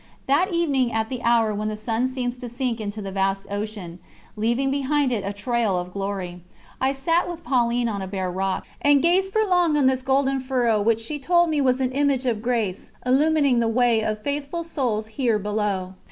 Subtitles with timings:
[0.25, 3.99] That evening at the hour when the sun seems to sink into the vast ocean,
[4.35, 6.41] leaving behind it a trail of glory,
[6.81, 10.39] I sat with Pauline on a bare rock, and gazed for long on this golden
[10.39, 14.63] furrow which she told me was an image of grace illumining the way of faithful
[14.63, 15.93] souls here below.